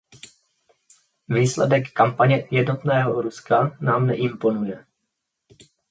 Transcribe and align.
Výsledek 1.27 1.91
kampaně 1.93 2.47
Jednotného 2.51 3.21
Ruska 3.21 3.77
nám 3.81 4.07
neimponuje. 4.07 4.85